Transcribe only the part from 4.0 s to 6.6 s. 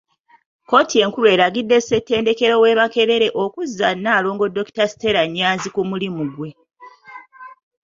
Nalongo Dokita Stella Nnyanzi ku mulimu gwe.